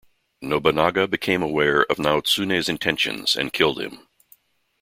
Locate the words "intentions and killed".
2.67-3.79